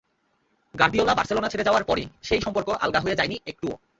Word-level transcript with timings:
Guardiola 0.75 1.13
Barcelona 1.15 1.49
ছেড়ে 1.49 1.63
যাওয়ার 1.63 1.83
পরও 1.83 2.05
সেই 2.23 2.41
সম্পর্ক 2.41 2.67
আলগা 2.83 2.99
হয়ে 2.99 3.17
যায়নি 3.19 3.35
একটুও। 3.45 3.75